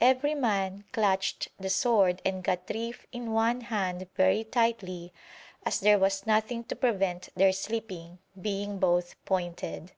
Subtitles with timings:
[0.00, 5.12] Every man clutched the sword and ghatrif in one hand very tightly
[5.66, 9.90] as there was nothing to prevent their slipping, being both pointed.